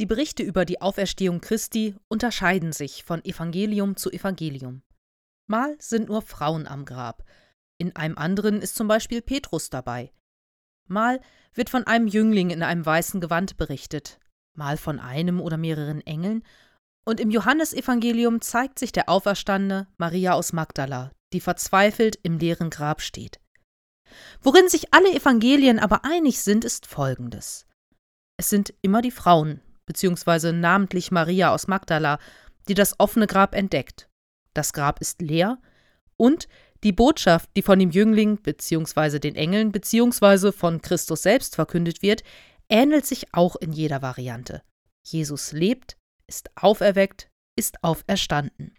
Die 0.00 0.06
Berichte 0.06 0.42
über 0.42 0.64
die 0.64 0.80
Auferstehung 0.80 1.42
Christi 1.42 1.94
unterscheiden 2.08 2.72
sich 2.72 3.04
von 3.04 3.22
Evangelium 3.22 3.98
zu 3.98 4.10
Evangelium. 4.10 4.80
Mal 5.46 5.76
sind 5.78 6.08
nur 6.08 6.22
Frauen 6.22 6.66
am 6.66 6.86
Grab, 6.86 7.22
in 7.76 7.94
einem 7.94 8.16
anderen 8.16 8.62
ist 8.62 8.76
zum 8.76 8.88
Beispiel 8.88 9.20
Petrus 9.20 9.68
dabei. 9.68 10.10
Mal 10.88 11.20
wird 11.52 11.68
von 11.68 11.86
einem 11.86 12.06
Jüngling 12.06 12.48
in 12.48 12.62
einem 12.62 12.86
weißen 12.86 13.20
Gewand 13.20 13.58
berichtet, 13.58 14.18
mal 14.56 14.78
von 14.78 15.00
einem 15.00 15.38
oder 15.38 15.58
mehreren 15.58 16.00
Engeln, 16.00 16.44
und 17.06 17.20
im 17.20 17.30
Johannesevangelium 17.30 18.40
zeigt 18.40 18.78
sich 18.78 18.92
der 18.92 19.10
Auferstandene 19.10 19.86
Maria 19.98 20.32
aus 20.32 20.54
Magdala, 20.54 21.12
die 21.34 21.40
verzweifelt 21.40 22.18
im 22.22 22.38
leeren 22.38 22.70
Grab 22.70 23.02
steht. 23.02 23.38
Worin 24.40 24.66
sich 24.70 24.94
alle 24.94 25.12
Evangelien 25.12 25.78
aber 25.78 26.06
einig 26.06 26.40
sind, 26.40 26.64
ist 26.64 26.86
folgendes. 26.86 27.66
Es 28.38 28.48
sind 28.48 28.72
immer 28.80 29.02
die 29.02 29.10
Frauen, 29.10 29.60
beziehungsweise 29.90 30.52
namentlich 30.52 31.10
Maria 31.10 31.52
aus 31.52 31.66
Magdala, 31.66 32.20
die 32.68 32.74
das 32.74 32.94
offene 33.00 33.26
Grab 33.26 33.56
entdeckt. 33.56 34.08
Das 34.54 34.72
Grab 34.72 35.00
ist 35.00 35.20
leer 35.20 35.58
und 36.16 36.46
die 36.84 36.92
Botschaft, 36.92 37.50
die 37.56 37.62
von 37.62 37.80
dem 37.80 37.90
Jüngling 37.90 38.40
beziehungsweise 38.40 39.18
den 39.18 39.34
Engeln 39.34 39.72
beziehungsweise 39.72 40.52
von 40.52 40.80
Christus 40.80 41.22
selbst 41.22 41.56
verkündet 41.56 42.02
wird, 42.02 42.22
ähnelt 42.68 43.04
sich 43.04 43.34
auch 43.34 43.56
in 43.56 43.72
jeder 43.72 44.00
Variante. 44.00 44.62
Jesus 45.04 45.50
lebt, 45.50 45.96
ist 46.28 46.50
auferweckt, 46.54 47.28
ist 47.58 47.82
auferstanden. 47.82 48.76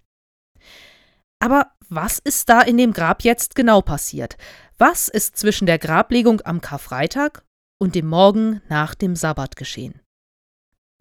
Aber 1.40 1.74
was 1.90 2.20
ist 2.20 2.48
da 2.48 2.62
in 2.62 2.78
dem 2.78 2.94
Grab 2.94 3.26
jetzt 3.26 3.56
genau 3.56 3.82
passiert? 3.82 4.38
Was 4.78 5.10
ist 5.10 5.36
zwischen 5.36 5.66
der 5.66 5.78
Grablegung 5.78 6.40
am 6.46 6.62
Karfreitag 6.62 7.44
und 7.80 7.96
dem 7.96 8.08
Morgen 8.08 8.62
nach 8.70 8.96
dem 8.96 9.18
Sabbat 9.18 9.58
geschehen? 9.58 10.01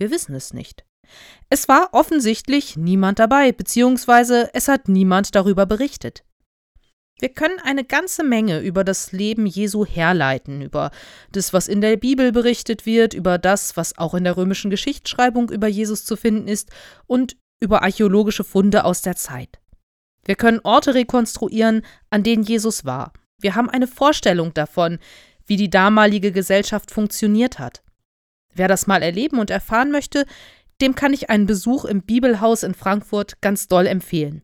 Wir 0.00 0.10
wissen 0.10 0.34
es 0.34 0.54
nicht. 0.54 0.84
Es 1.50 1.68
war 1.68 1.90
offensichtlich 1.92 2.76
niemand 2.76 3.18
dabei, 3.18 3.52
beziehungsweise 3.52 4.48
es 4.54 4.66
hat 4.66 4.88
niemand 4.88 5.34
darüber 5.34 5.66
berichtet. 5.66 6.24
Wir 7.18 7.28
können 7.28 7.58
eine 7.62 7.84
ganze 7.84 8.24
Menge 8.24 8.60
über 8.60 8.82
das 8.82 9.12
Leben 9.12 9.44
Jesu 9.44 9.84
herleiten, 9.84 10.62
über 10.62 10.90
das, 11.32 11.52
was 11.52 11.68
in 11.68 11.82
der 11.82 11.98
Bibel 11.98 12.32
berichtet 12.32 12.86
wird, 12.86 13.12
über 13.12 13.36
das, 13.36 13.76
was 13.76 13.98
auch 13.98 14.14
in 14.14 14.24
der 14.24 14.38
römischen 14.38 14.70
Geschichtsschreibung 14.70 15.50
über 15.50 15.68
Jesus 15.68 16.06
zu 16.06 16.16
finden 16.16 16.48
ist 16.48 16.70
und 17.06 17.36
über 17.62 17.82
archäologische 17.82 18.44
Funde 18.44 18.84
aus 18.86 19.02
der 19.02 19.16
Zeit. 19.16 19.60
Wir 20.24 20.34
können 20.34 20.60
Orte 20.64 20.94
rekonstruieren, 20.94 21.82
an 22.08 22.22
denen 22.22 22.42
Jesus 22.42 22.86
war. 22.86 23.12
Wir 23.38 23.54
haben 23.54 23.68
eine 23.68 23.86
Vorstellung 23.86 24.54
davon, 24.54 24.98
wie 25.44 25.56
die 25.56 25.68
damalige 25.68 26.32
Gesellschaft 26.32 26.90
funktioniert 26.90 27.58
hat. 27.58 27.82
Wer 28.54 28.68
das 28.68 28.86
mal 28.86 29.02
erleben 29.02 29.38
und 29.38 29.50
erfahren 29.50 29.90
möchte, 29.90 30.26
dem 30.80 30.94
kann 30.94 31.12
ich 31.12 31.30
einen 31.30 31.46
Besuch 31.46 31.84
im 31.84 32.02
Bibelhaus 32.02 32.62
in 32.62 32.74
Frankfurt 32.74 33.40
ganz 33.40 33.68
doll 33.68 33.86
empfehlen. 33.86 34.42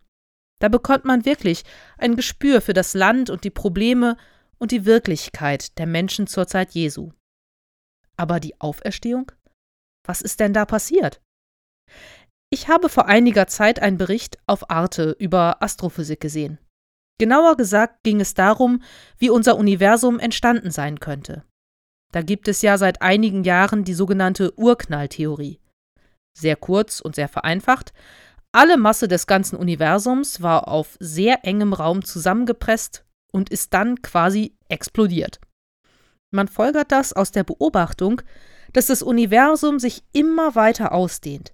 Da 0.61 0.69
bekommt 0.69 1.05
man 1.05 1.25
wirklich 1.25 1.65
ein 1.99 2.17
Gespür 2.17 2.61
für 2.61 2.73
das 2.73 2.95
Land 2.95 3.31
und 3.31 3.45
die 3.45 3.51
Probleme 3.51 4.17
und 4.59 4.71
die 4.71 4.87
Wirklichkeit 4.87 5.79
der 5.79 5.87
Menschen 5.87 6.27
zur 6.27 6.47
Zeit 6.47 6.73
Jesu. 6.73 7.13
Aber 8.17 8.41
die 8.41 8.59
Auferstehung? 8.61 9.33
Was 10.07 10.23
ist 10.23 10.41
denn 10.41 10.55
da 10.55 10.65
passiert? 10.65 11.21
Ich 12.51 12.69
habe 12.69 12.89
vor 12.89 13.07
einiger 13.07 13.49
Zeit 13.49 13.81
einen 13.81 13.99
Bericht 13.99 14.39
auf 14.47 14.71
Arte 14.71 15.17
über 15.19 15.63
Astrophysik 15.63 16.21
gesehen. 16.21 16.59
Genauer 17.19 17.57
gesagt 17.57 18.03
ging 18.03 18.21
es 18.21 18.35
darum, 18.35 18.83
wie 19.19 19.31
unser 19.31 19.57
Universum 19.57 20.19
entstanden 20.19 20.71
sein 20.71 21.01
könnte. 21.01 21.45
Da 22.17 22.23
gibt 22.23 22.49
es 22.49 22.63
ja 22.63 22.79
seit 22.79 23.03
einigen 23.03 23.45
Jahren 23.45 23.85
die 23.85 23.93
sogenannte 23.93 24.59
Urknalltheorie. 24.59 25.61
Sehr 26.33 26.57
kurz 26.57 27.03
und 27.03 27.15
sehr 27.15 27.29
vereinfacht, 27.29 27.93
alle 28.53 28.79
Masse 28.79 29.07
des 29.07 29.27
ganzen 29.27 29.57
Universums 29.57 30.41
war 30.41 30.67
auf 30.67 30.97
sehr 30.99 31.45
engem 31.45 31.75
Raum 31.75 32.03
zusammengepresst 32.03 33.05
und 33.35 33.51
ist 33.51 33.75
dann 33.75 34.01
quasi 34.01 34.57
explodiert. 34.71 35.41
Man 36.31 36.49
folgert 36.49 36.91
das 36.91 37.13
aus 37.13 37.33
der 37.33 37.45
Beobachtung, 37.45 38.23
dass 38.73 38.87
das 38.87 39.03
Universum 39.03 39.79
sich 39.79 40.03
immer 40.15 40.55
weiter 40.55 40.93
ausdehnt. 40.93 41.53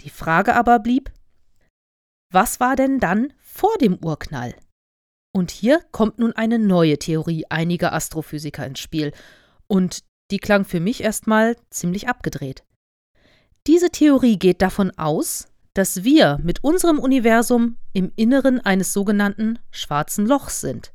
Die 0.00 0.08
Frage 0.08 0.54
aber 0.54 0.78
blieb, 0.78 1.12
was 2.32 2.60
war 2.60 2.76
denn 2.76 2.98
dann 2.98 3.34
vor 3.42 3.76
dem 3.76 4.02
Urknall? 4.02 4.54
Und 5.34 5.50
hier 5.50 5.82
kommt 5.92 6.18
nun 6.18 6.32
eine 6.32 6.58
neue 6.58 6.98
Theorie 6.98 7.44
einiger 7.50 7.92
Astrophysiker 7.92 8.64
ins 8.64 8.80
Spiel, 8.80 9.12
und 9.66 10.00
die 10.30 10.38
klang 10.38 10.64
für 10.64 10.80
mich 10.80 11.02
erstmal 11.02 11.56
ziemlich 11.70 12.08
abgedreht. 12.08 12.64
Diese 13.66 13.90
Theorie 13.90 14.38
geht 14.38 14.62
davon 14.62 14.90
aus, 14.98 15.48
dass 15.74 16.04
wir 16.04 16.38
mit 16.42 16.64
unserem 16.64 16.98
Universum 16.98 17.76
im 17.92 18.12
Inneren 18.16 18.60
eines 18.60 18.92
sogenannten 18.92 19.58
schwarzen 19.70 20.26
Lochs 20.26 20.60
sind. 20.60 20.92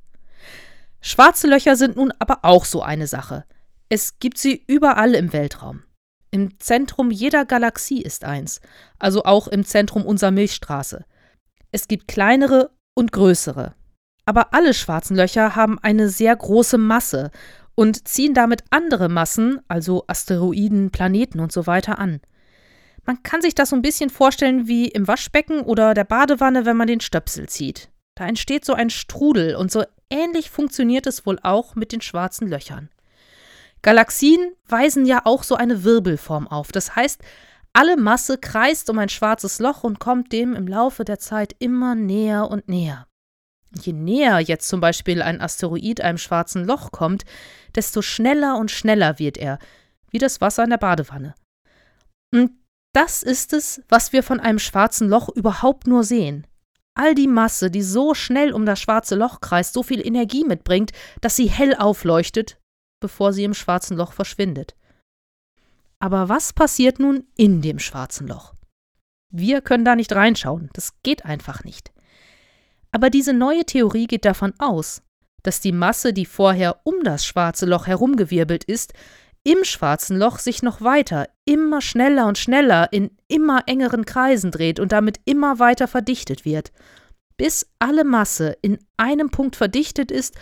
Schwarze 1.02 1.48
Löcher 1.48 1.76
sind 1.76 1.96
nun 1.96 2.12
aber 2.20 2.40
auch 2.44 2.66
so 2.66 2.82
eine 2.82 3.08
Sache. 3.08 3.46
Es 3.90 4.20
gibt 4.20 4.38
sie 4.38 4.64
überall 4.68 5.16
im 5.16 5.32
Weltraum. 5.34 5.84
Im 6.32 6.60
Zentrum 6.60 7.10
jeder 7.10 7.46
Galaxie 7.46 8.02
ist 8.02 8.26
eins, 8.26 8.60
also 9.00 9.24
auch 9.24 9.48
im 9.48 9.64
Zentrum 9.64 10.06
unserer 10.06 10.32
Milchstraße. 10.32 11.06
Es 11.72 11.88
gibt 11.88 12.08
kleinere 12.08 12.72
und 12.96 13.12
größere. 13.12 13.76
Aber 14.26 14.54
alle 14.54 14.74
schwarzen 14.74 15.16
Löcher 15.16 15.56
haben 15.56 15.80
eine 15.80 16.10
sehr 16.10 16.36
große 16.36 16.78
Masse 16.78 17.32
und 17.78 18.08
ziehen 18.08 18.34
damit 18.34 18.64
andere 18.72 19.08
Massen, 19.08 19.62
also 19.68 20.04
Asteroiden, 20.08 20.90
Planeten 20.90 21.40
und 21.40 21.52
so 21.52 21.68
weiter 21.68 22.00
an. 22.00 22.22
Man 23.06 23.22
kann 23.22 23.42
sich 23.42 23.54
das 23.54 23.70
so 23.70 23.76
ein 23.76 23.84
bisschen 23.84 24.10
vorstellen 24.10 24.68
wie 24.68 24.88
im 24.88 25.08
Waschbecken 25.08 25.62
oder 25.62 25.94
der 25.94 26.04
Badewanne, 26.04 26.66
wenn 26.66 26.76
man 26.76 26.88
den 26.88 27.02
Stöpsel 27.02 27.48
zieht. 27.48 27.90
Da 28.16 28.26
entsteht 28.26 28.66
so 28.66 28.74
ein 28.74 28.90
Strudel 28.90 29.56
und 29.56 29.72
so 29.72 29.84
ähnlich 30.10 30.50
funktioniert 30.50 31.06
es 31.06 31.28
wohl 31.28 31.38
auch 31.44 31.76
mit 31.76 31.92
den 31.92 32.02
schwarzen 32.02 32.48
Löchern. 32.48 32.90
Galaxien 33.84 34.54
weisen 34.68 35.06
ja 35.06 35.22
auch 35.26 35.44
so 35.44 35.54
eine 35.54 35.84
Wirbelform 35.84 36.48
auf. 36.48 36.72
Das 36.72 36.96
heißt, 36.96 37.22
alle 37.74 37.96
Masse 37.96 38.40
kreist 38.40 38.90
um 38.90 38.98
ein 38.98 39.10
schwarzes 39.10 39.60
Loch 39.60 39.84
und 39.84 40.00
kommt 40.00 40.34
dem 40.34 40.56
im 40.56 40.68
Laufe 40.68 41.06
der 41.06 41.20
Zeit 41.20 41.56
immer 41.60 41.94
näher 41.94 42.50
und 42.50 42.68
näher. 42.68 43.07
Je 43.78 43.94
näher 43.94 44.40
jetzt 44.40 44.68
zum 44.68 44.80
Beispiel 44.80 45.22
ein 45.22 45.42
Asteroid 45.42 46.02
einem 46.02 46.18
schwarzen 46.18 46.66
Loch 46.66 46.92
kommt, 46.92 47.24
desto 47.76 48.02
schneller 48.02 48.58
und 48.58 48.72
schneller 48.72 49.20
wird 49.20 49.38
er, 49.38 49.60
wie 50.12 50.20
das 50.20 50.42
Wasser 50.42 50.64
in 50.64 50.70
der 50.70 50.78
Badewanne. 50.78 51.36
Und 52.34 52.52
das 52.94 53.24
ist 53.24 53.54
es, 53.54 53.82
was 53.90 54.14
wir 54.14 54.24
von 54.24 54.40
einem 54.40 54.60
schwarzen 54.60 55.10
Loch 55.10 55.30
überhaupt 55.30 55.88
nur 55.88 56.04
sehen. 56.04 56.48
All 56.96 57.14
die 57.14 57.28
Masse, 57.28 57.70
die 57.70 57.84
so 57.84 58.16
schnell 58.16 58.52
um 58.52 58.66
das 58.66 58.80
schwarze 58.80 59.16
Loch 59.16 59.40
kreist, 59.40 59.74
so 59.74 59.84
viel 59.84 60.06
Energie 60.06 60.44
mitbringt, 60.44 60.92
dass 61.22 61.36
sie 61.36 61.48
hell 61.48 61.76
aufleuchtet, 61.76 62.60
bevor 63.00 63.34
sie 63.34 63.44
im 63.44 63.54
schwarzen 63.54 63.98
Loch 63.98 64.14
verschwindet. 64.14 64.76
Aber 66.00 66.30
was 66.30 66.54
passiert 66.54 67.00
nun 67.00 67.28
in 67.36 67.62
dem 67.62 67.78
schwarzen 67.80 68.28
Loch? 68.28 68.56
Wir 69.30 69.62
können 69.62 69.86
da 69.86 69.96
nicht 69.96 70.14
reinschauen, 70.14 70.70
das 70.74 70.94
geht 71.04 71.26
einfach 71.26 71.64
nicht. 71.64 71.92
Aber 72.92 73.10
diese 73.10 73.34
neue 73.34 73.66
Theorie 73.66 74.08
geht 74.08 74.26
davon 74.26 74.54
aus, 74.60 75.02
dass 75.44 75.62
die 75.62 75.72
Masse, 75.72 76.14
die 76.14 76.26
vorher 76.26 76.82
um 76.84 77.04
das 77.04 77.26
schwarze 77.26 77.66
Loch 77.66 77.88
herumgewirbelt 77.88 78.64
ist, 78.64 78.94
im 79.44 79.64
schwarzen 79.64 80.18
Loch 80.18 80.40
sich 80.40 80.62
noch 80.62 80.82
weiter, 80.82 81.30
immer 81.46 81.80
schneller 81.82 82.28
und 82.28 82.38
schneller 82.38 82.92
in 82.92 83.12
immer 83.30 83.64
engeren 83.66 84.06
Kreisen 84.06 84.52
dreht 84.52 84.80
und 84.80 84.92
damit 84.92 85.22
immer 85.24 85.58
weiter 85.60 85.88
verdichtet 85.88 86.44
wird, 86.44 86.74
bis 87.38 87.66
alle 87.80 88.04
Masse 88.04 88.58
in 88.62 88.78
einem 88.98 89.30
Punkt 89.30 89.56
verdichtet 89.56 90.12
ist 90.12 90.36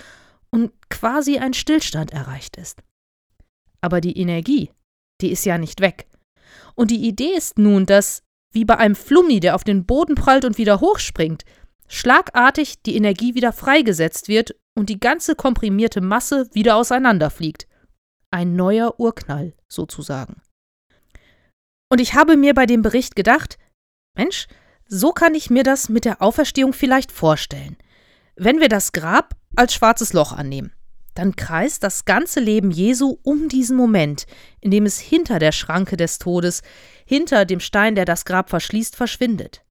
und 0.50 0.72
quasi 0.90 1.38
ein 1.38 1.54
Stillstand 1.54 2.14
erreicht 2.14 2.58
ist. 2.58 2.82
Aber 3.80 4.02
die 4.02 4.18
Energie, 4.18 4.72
die 5.22 5.32
ist 5.32 5.46
ja 5.46 5.60
nicht 5.60 5.82
weg. 5.82 6.08
Und 6.74 6.90
die 6.90 7.08
Idee 7.08 7.36
ist 7.36 7.60
nun, 7.60 7.86
dass, 7.86 8.24
wie 8.52 8.66
bei 8.66 8.78
einem 8.78 8.96
Flummi, 8.96 9.40
der 9.40 9.54
auf 9.54 9.64
den 9.64 9.86
Boden 9.86 10.16
prallt 10.16 10.46
und 10.46 10.58
wieder 10.58 10.80
hochspringt, 10.82 11.44
schlagartig 11.88 12.82
die 12.84 12.96
Energie 12.96 13.36
wieder 13.36 13.54
freigesetzt 13.54 14.28
wird 14.28 14.56
und 14.78 14.90
die 14.90 15.00
ganze 15.00 15.36
komprimierte 15.36 16.02
Masse 16.02 16.50
wieder 16.54 16.76
auseinanderfliegt 16.76 17.68
ein 18.36 18.58
neuer 18.58 19.00
Urknall 19.00 19.54
sozusagen. 19.70 20.42
Und 21.90 22.02
ich 22.02 22.16
habe 22.16 22.36
mir 22.36 22.54
bei 22.54 22.66
dem 22.66 22.82
Bericht 22.82 23.16
gedacht, 23.16 23.58
Mensch, 24.18 24.48
so 24.88 25.14
kann 25.14 25.36
ich 25.36 25.50
mir 25.50 25.64
das 25.64 25.88
mit 25.88 26.04
der 26.04 26.22
Auferstehung 26.22 26.74
vielleicht 26.74 27.14
vorstellen. 27.14 27.78
Wenn 28.36 28.60
wir 28.60 28.68
das 28.68 28.92
Grab 28.92 29.36
als 29.56 29.74
schwarzes 29.74 30.12
Loch 30.12 30.34
annehmen, 30.34 30.74
dann 31.14 31.38
kreist 31.38 31.82
das 31.84 32.04
ganze 32.04 32.42
Leben 32.42 32.72
Jesu 32.72 33.20
um 33.24 33.48
diesen 33.48 33.78
Moment, 33.78 34.26
in 34.60 34.70
dem 34.70 34.86
es 34.86 35.00
hinter 35.00 35.40
der 35.40 35.54
Schranke 35.54 35.96
des 35.96 36.20
Todes, 36.20 36.62
hinter 37.06 37.46
dem 37.46 37.62
Stein, 37.62 37.96
der 37.96 38.04
das 38.04 38.26
Grab 38.26 38.50
verschließt, 38.50 38.98
verschwindet. 38.98 39.64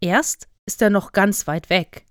Erst 0.00 0.48
ist 0.66 0.82
er 0.82 0.90
noch 0.90 1.12
ganz 1.12 1.46
weit 1.46 1.70
weg, 1.70 2.06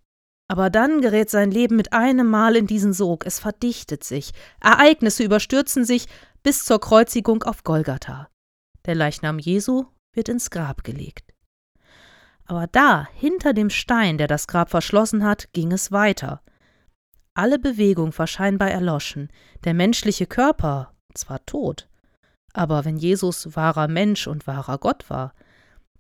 aber 0.47 0.69
dann 0.69 1.01
gerät 1.01 1.29
sein 1.29 1.51
Leben 1.51 1.75
mit 1.75 1.93
einem 1.93 2.27
Mal 2.27 2.55
in 2.55 2.67
diesen 2.67 2.93
Sog, 2.93 3.25
es 3.25 3.39
verdichtet 3.39 4.03
sich, 4.03 4.31
Ereignisse 4.61 5.23
überstürzen 5.23 5.85
sich 5.85 6.07
bis 6.43 6.65
zur 6.65 6.79
Kreuzigung 6.79 7.43
auf 7.43 7.63
Golgatha. 7.63 8.29
Der 8.85 8.95
Leichnam 8.95 9.39
Jesu 9.39 9.85
wird 10.13 10.29
ins 10.29 10.51
Grab 10.51 10.83
gelegt. 10.83 11.33
Aber 12.45 12.67
da, 12.67 13.07
hinter 13.13 13.53
dem 13.53 13.71
Stein, 13.71 14.19
der 14.19 14.27
das 14.27 14.47
Grab 14.47 14.69
verschlossen 14.69 15.23
hat, 15.23 15.51
ging 15.53 15.71
es 15.71 15.91
weiter. 15.91 16.43
Alle 17.33 17.57
Bewegung 17.57 18.15
war 18.17 18.27
scheinbar 18.27 18.69
erloschen, 18.69 19.29
der 19.63 19.73
menschliche 19.73 20.27
Körper 20.27 20.93
zwar 21.15 21.43
tot, 21.45 21.89
aber 22.53 22.85
wenn 22.85 22.97
Jesus 22.97 23.55
wahrer 23.55 23.87
Mensch 23.87 24.27
und 24.27 24.47
wahrer 24.47 24.77
Gott 24.77 25.09
war, 25.09 25.33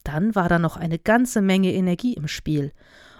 dann 0.07 0.35
war 0.35 0.49
da 0.49 0.59
noch 0.59 0.77
eine 0.77 0.99
ganze 0.99 1.41
Menge 1.41 1.73
Energie 1.73 2.13
im 2.13 2.27
Spiel. 2.27 2.71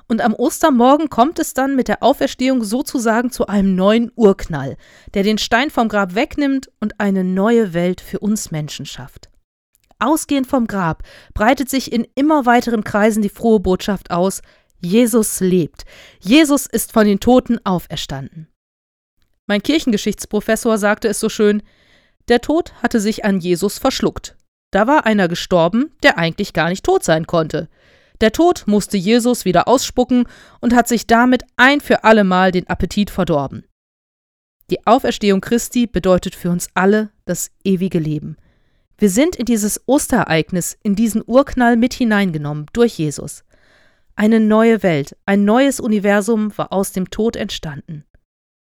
Und 0.08 0.22
am 0.22 0.34
Ostermorgen 0.34 1.10
kommt 1.10 1.40
es 1.40 1.54
dann 1.54 1.76
mit 1.76 1.88
der 1.88 2.04
Auferstehung 2.04 2.64
sozusagen 2.64 3.32
zu 3.32 3.48
einem 3.48 3.76
neuen 3.76 4.12
Urknall, 4.16 4.78
der 5.14 5.24
den 5.24 5.38
Stein 5.38 5.72
vom 5.72 5.90
Grab 5.90 6.14
wegnimmt 6.16 6.70
und 6.80 7.00
eine 7.00 7.24
neue 7.24 7.74
Welt 7.74 8.02
für 8.02 8.20
uns 8.20 8.52
Menschen 8.52 8.86
schafft. 8.86 9.30
Ausgehend 9.98 10.46
vom 10.46 10.68
Grab 10.68 11.04
breitet 11.34 11.70
sich 11.70 11.92
in 11.92 12.06
immer 12.16 12.46
weiteren 12.46 12.84
Kreisen 12.84 13.22
die 13.22 13.30
frohe 13.30 13.60
Botschaft 13.60 14.12
aus, 14.12 14.42
Jesus 14.80 15.40
lebt. 15.40 15.86
Jesus 16.20 16.68
ist 16.68 16.92
von 16.92 17.06
den 17.08 17.20
Toten 17.20 17.60
auferstanden. 17.66 18.48
Mein 19.48 19.64
Kirchengeschichtsprofessor 19.64 20.78
sagte 20.78 21.08
es 21.08 21.20
so 21.20 21.30
schön, 21.30 21.64
der 22.28 22.42
Tod 22.42 22.74
hatte 22.82 23.00
sich 23.00 23.24
an 23.24 23.40
Jesus 23.40 23.78
verschluckt. 23.78 24.36
Da 24.76 24.88
war 24.88 25.06
einer 25.06 25.30
gestorben, 25.30 25.92
der 26.04 26.18
eigentlich 26.18 26.52
gar 26.52 26.68
nicht 26.68 26.84
tot 26.84 27.02
sein 27.02 27.26
konnte. 27.28 27.70
Der 28.20 28.34
Tod 28.34 28.64
musste 28.66 28.98
Jesus 28.98 29.46
wieder 29.46 29.70
ausspucken 29.70 30.28
und 30.60 30.76
hat 30.76 30.90
sich 30.90 31.08
damit 31.08 31.44
ein 31.56 31.80
für 31.80 32.04
allemal 32.04 32.52
den 32.52 32.68
Appetit 32.68 33.10
verdorben. 33.10 33.64
Die 34.70 34.86
Auferstehung 34.86 35.40
Christi 35.40 35.88
bedeutet 35.88 36.36
für 36.36 36.50
uns 36.50 36.68
alle 36.74 37.10
das 37.24 37.52
ewige 37.64 38.00
Leben. 38.00 38.36
Wir 38.98 39.10
sind 39.10 39.38
in 39.38 39.46
dieses 39.46 39.82
Osterereignis, 39.88 40.78
in 40.84 40.94
diesen 40.94 41.24
Urknall 41.26 41.78
mit 41.78 41.94
hineingenommen 41.94 42.66
durch 42.74 42.98
Jesus. 42.98 43.46
Eine 44.18 44.42
neue 44.42 44.84
Welt, 44.84 45.16
ein 45.26 45.46
neues 45.46 45.80
Universum 45.80 46.52
war 46.58 46.74
aus 46.74 46.92
dem 46.92 47.10
Tod 47.10 47.38
entstanden. 47.38 48.04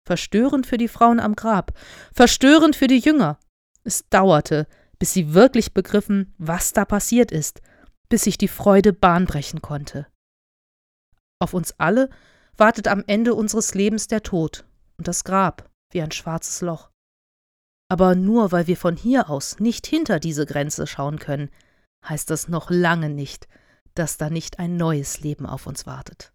Verstörend 0.04 0.66
für 0.66 0.78
die 0.78 0.88
Frauen 0.88 1.20
am 1.20 1.36
Grab, 1.36 1.78
verstörend 2.12 2.74
für 2.74 2.88
die 2.88 2.98
Jünger. 2.98 3.38
Es 3.84 4.08
dauerte, 4.08 4.66
bis 5.02 5.14
sie 5.14 5.34
wirklich 5.34 5.74
begriffen, 5.74 6.32
was 6.38 6.74
da 6.74 6.84
passiert 6.84 7.32
ist, 7.32 7.60
bis 8.08 8.22
sich 8.22 8.38
die 8.38 8.46
Freude 8.46 8.92
Bahn 8.92 9.24
brechen 9.24 9.60
konnte. 9.60 10.06
Auf 11.40 11.54
uns 11.54 11.74
alle 11.78 12.08
wartet 12.56 12.86
am 12.86 13.02
Ende 13.08 13.34
unseres 13.34 13.74
Lebens 13.74 14.06
der 14.06 14.22
Tod 14.22 14.64
und 14.98 15.08
das 15.08 15.24
Grab 15.24 15.68
wie 15.90 16.02
ein 16.02 16.12
schwarzes 16.12 16.60
Loch. 16.60 16.88
Aber 17.88 18.14
nur 18.14 18.52
weil 18.52 18.68
wir 18.68 18.76
von 18.76 18.94
hier 18.94 19.28
aus 19.28 19.58
nicht 19.58 19.88
hinter 19.88 20.20
diese 20.20 20.46
Grenze 20.46 20.86
schauen 20.86 21.18
können, 21.18 21.50
heißt 22.08 22.30
das 22.30 22.46
noch 22.46 22.70
lange 22.70 23.10
nicht, 23.10 23.48
dass 23.96 24.18
da 24.18 24.30
nicht 24.30 24.60
ein 24.60 24.76
neues 24.76 25.18
Leben 25.18 25.46
auf 25.46 25.66
uns 25.66 25.84
wartet. 25.84 26.32